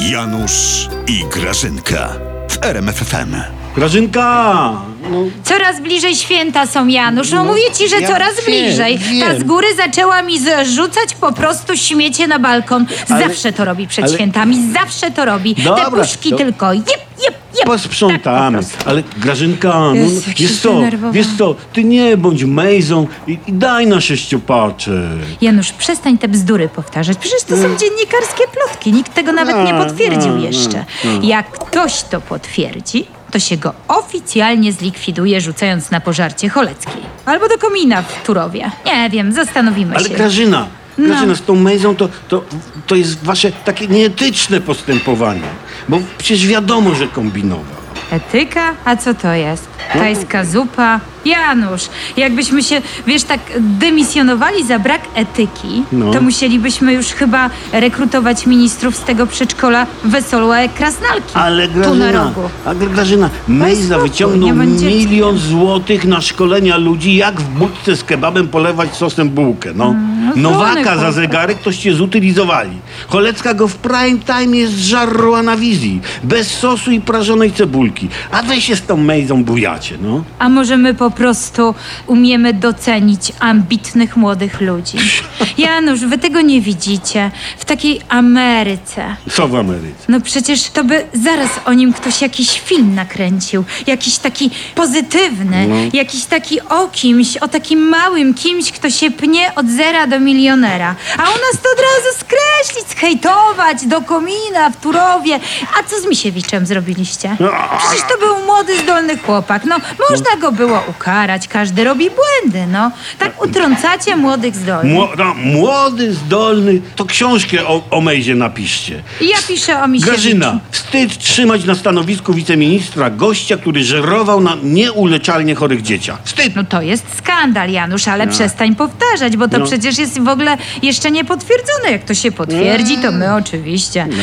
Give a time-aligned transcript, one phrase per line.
[0.00, 2.08] Janusz i Grażynka
[2.48, 3.34] w RMFFM.
[3.76, 4.72] Grażynka!
[5.10, 7.30] No, Coraz bliżej święta są, Janusz.
[7.30, 8.98] No, mówię ci, że ja coraz wiem, bliżej.
[8.98, 9.40] Ta wiem.
[9.40, 12.86] z góry zaczęła mi zrzucać po prostu śmiecie na balkon.
[13.10, 15.54] Ale- Zawsze to robi przed ale- świętami, zawsze to robi.
[15.54, 16.72] Te Dobra, puszki to- tylko.
[16.72, 16.86] Jep,
[17.24, 17.66] jep, jep.
[17.66, 18.58] posprzątamy.
[18.58, 18.90] Tak po prostu.
[18.90, 21.12] Ale Grażynka, no, Jezu, jak się wiesz co, zdenerwowałam.
[21.14, 24.94] wiesz co, ty nie bądź mejzą i, i daj na sześciopaczek.
[25.40, 27.18] Janusz, przestań te bzdury powtarzać.
[27.18, 28.92] Przecież to są dziennikarskie plotki.
[28.92, 30.84] Nikt tego nawet nie A, potwierdził a, jeszcze.
[31.22, 37.02] Jak ktoś to potwierdzi, to się go oficjalnie zlikwiduje, rzucając na pożarcie Choleckiej.
[37.26, 38.70] Albo do komina w Turowie.
[38.86, 40.14] Nie wiem, zastanowimy Ale się.
[40.14, 40.66] Grażyna,
[40.98, 41.06] No.
[41.06, 42.44] Grażyna, z tą mejzą to, to,
[42.86, 45.48] to jest wasze takie nieetyczne postępowanie.
[45.88, 47.82] Bo przecież wiadomo, że kombinował.
[48.10, 48.74] Etyka?
[48.84, 49.68] A co to jest?
[49.94, 50.00] No.
[50.00, 51.00] Tajska zupa?
[51.24, 51.82] Janusz,
[52.16, 56.10] jakbyśmy się, wiesz, tak dymisjonowali za brak etyki, No.
[56.12, 61.34] to musielibyśmy już chyba rekrutować ministrów z tego przedszkola Wesołe Krasnalki.
[61.34, 62.40] Ale Tu na Grażyna, rogu.
[62.64, 67.96] ale Grażyna, Mejza spokój, wyciągnął nie będzie milion złotych na szkolenia ludzi, jak w budce
[67.96, 69.70] z kebabem polewać sosem bułkę.
[69.74, 69.94] No.
[70.36, 71.12] no Nowaka za chłopak.
[71.12, 72.78] zegarek toście zutylizowali.
[73.08, 76.00] Cholecka go w prime time jest żarła na wizji.
[76.24, 78.08] Bez sosu i prażonej cebulki.
[78.32, 80.24] A wy się z tą Mejzą bujacie, no.
[80.38, 81.74] A może my po prostu
[82.06, 84.98] umiemy docenić ambitnych młodych ludzi?
[85.58, 87.30] Janusz, wy tego nie widzicie.
[87.58, 89.16] W takiej Ameryce.
[89.32, 90.04] Co w Ameryce?
[90.08, 93.64] No przecież to by zaraz o nim ktoś jakiś film nakręcił.
[93.86, 95.74] Jakiś taki pozytywny, No.
[95.92, 100.94] jakiś taki o kimś, o takim małym kimś, kto się pnie od zera do milionera.
[101.18, 105.40] A u nas to od razu skreślić, zhejtować do komina w Turowie.
[105.80, 107.36] A co z Misiewiczem zrobiliście?
[107.40, 107.50] No.
[107.78, 109.64] Przecież to był młody, zdolny chłopak.
[109.64, 109.76] No,
[110.10, 112.90] można go było ukarać, każdy robi błędy, no.
[113.18, 114.92] Tak utrącacie młodych zdolnych.
[114.94, 119.02] Mło, no, młody, zdolny, to książkę o, o Mejzie napiszcie.
[119.20, 120.12] I ja piszę o Misiewiczu.
[120.12, 126.18] Grażyna, wstyd trzymać na stanowisku wiceministra gościa, który żerował na nieuleczalnie chorych dzieciach.
[126.24, 126.56] Wstyd!
[126.56, 129.66] No to jest skandal, Janusz, ale przestań powtarzać, bo to No.
[129.66, 131.90] przecież jest w ogóle jeszcze nie potwierdzone.
[131.90, 134.06] Jak to się potwierdzi, to my oczywiście.
[134.10, 134.16] No.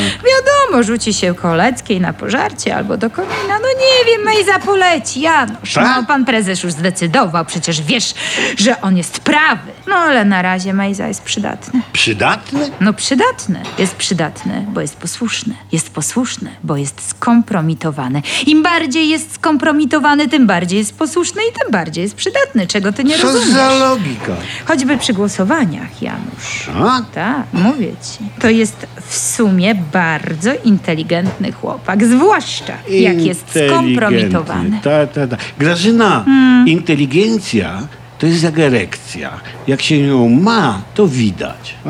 [0.70, 3.34] Wiadomo, rzuci się Koleckiej na pożarcie albo do komina.
[3.62, 5.74] No nie wiem, Mejza poleci, Janusz.
[5.74, 5.96] Tak?
[6.02, 8.14] No pan prezes już zdecydował, przecież wiesz,
[8.58, 9.72] że on jest prawy.
[9.88, 11.82] No ale na razie Mejza jest przydatny.
[11.94, 12.72] Przydatny?
[12.82, 13.62] No przydatny.
[13.78, 15.56] Jest przydatny, bo jest posłuszny.
[15.72, 18.22] Jest posłuszny, bo jest skompromitowany.
[18.46, 22.68] Im bardziej jest skompromitowany, tym bardziej jest posłuszny i tym bardziej jest przydatny.
[22.68, 23.50] Czego ty nie Co rozumiesz?
[23.50, 24.34] za logika?
[24.68, 26.70] Choćby przy głosowaniach, Janusz.
[26.90, 27.02] A?
[27.16, 28.20] Tak, mówię ci.
[28.42, 34.80] To jest w sumie bardzo inteligentny chłopak, zwłaszcza jak jest skompromitowany.
[34.84, 35.38] Ta, ta, ta.
[35.60, 36.26] Grażyna,
[36.66, 37.80] inteligencja
[38.20, 39.32] to jest jak erekcja.
[39.68, 41.76] Jak się ją ma, to widać.
[41.86, 41.90] A?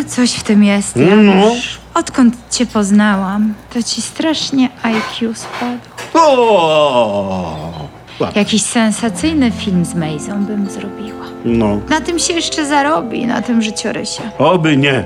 [0.00, 1.02] A, coś w tym jest, No.
[1.02, 1.78] Janusz.
[1.94, 5.80] Odkąd cię poznałam, to ci strasznie IQ spadł.
[6.14, 7.88] O!
[8.34, 11.26] Jakiś sensacyjny film z Mejzą bym zrobiła.
[11.44, 14.22] No, Na tym się jeszcze zarobi, na tym życiorysie.
[14.38, 15.04] oby nie.